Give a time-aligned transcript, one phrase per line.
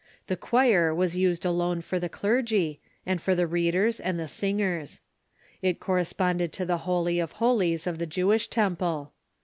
[0.25, 4.99] The choir was used alone for the clergy, and for the readers and the singers.
[5.61, 9.13] It corresponded to the holy of holies of the Jewish temple.